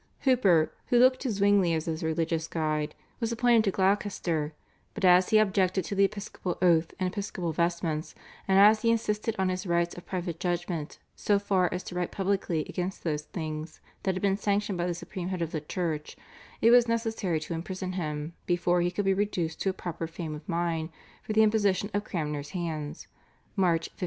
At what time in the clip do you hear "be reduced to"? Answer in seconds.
19.05-19.69